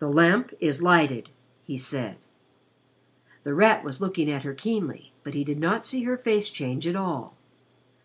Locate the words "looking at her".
4.00-4.52